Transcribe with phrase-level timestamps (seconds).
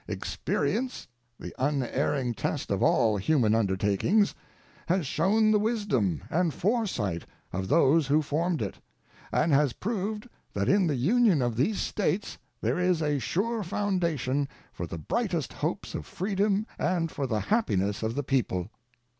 [0.07, 1.07] Experience,
[1.39, 4.33] the unerring test of all human undertakings,
[4.87, 8.79] has shown the wisdom and foresight of those who formed it,
[9.31, 14.47] and has proved that in the union of these States there is a sure foundation
[14.73, 18.71] for the brightest hopes of freedom and for the happiness of the people.